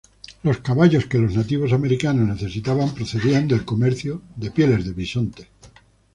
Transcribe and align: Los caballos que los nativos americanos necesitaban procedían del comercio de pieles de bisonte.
Los 0.41 0.57
caballos 0.61 1.05
que 1.05 1.19
los 1.19 1.35
nativos 1.35 1.73
americanos 1.73 2.27
necesitaban 2.27 2.91
procedían 2.95 3.47
del 3.47 3.65
comercio 3.65 4.23
de 4.35 4.49
pieles 4.49 4.83
de 4.83 4.93
bisonte. 4.93 5.47